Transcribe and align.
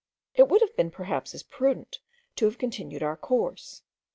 It 0.33 0.47
would 0.47 0.61
have 0.61 0.75
been 0.75 0.89
perhaps 0.89 1.35
as 1.35 1.43
prudent 1.43 1.99
to 2.37 2.45
have 2.45 2.57
continued 2.57 3.03
our 3.03 3.15
course. 3.15 3.83